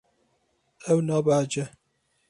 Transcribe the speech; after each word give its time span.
Ew 0.91 0.99
nabehece. 1.07 1.63